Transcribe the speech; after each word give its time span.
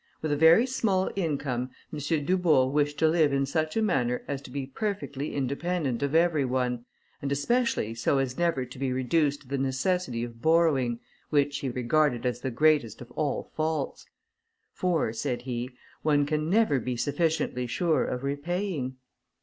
With 0.23 0.31
a 0.31 0.35
very 0.35 0.65
small 0.65 1.11
income, 1.15 1.69
M. 1.93 1.99
Dubourg 2.25 2.73
wished 2.73 2.97
to 2.97 3.07
live 3.07 3.31
in 3.31 3.45
such 3.45 3.77
a 3.77 3.83
manner 3.83 4.23
as 4.27 4.41
to 4.41 4.49
be 4.49 4.65
perfectly 4.65 5.35
independent 5.35 6.01
of 6.01 6.15
every 6.15 6.43
one, 6.43 6.85
and 7.21 7.31
especially 7.31 7.93
so 7.93 8.17
as 8.17 8.35
never 8.35 8.65
to 8.65 8.79
be 8.79 8.91
reduced 8.91 9.41
to 9.41 9.47
the 9.47 9.59
necessity 9.59 10.23
of 10.23 10.41
borrowing, 10.41 11.01
which 11.29 11.59
he 11.59 11.69
regarded 11.69 12.25
as 12.25 12.39
the 12.41 12.49
greatest 12.49 12.99
of 12.99 13.11
all 13.11 13.51
faults; 13.55 14.07
"for," 14.73 15.13
said 15.13 15.43
he, 15.43 15.69
"one 16.01 16.25
can 16.25 16.49
never 16.49 16.79
be 16.79 16.97
sufficiently 16.97 17.67
sure 17.67 18.03
of 18.03 18.23
repaying." 18.23 18.95